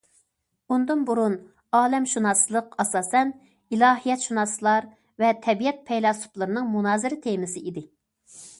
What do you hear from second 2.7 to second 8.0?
ئاساسەن ئىلاھىيەتشۇناسلار ۋە تەبىئەت پەيلاسوپلىرىنىڭ مۇنازىرە تېمىسى ئىدى.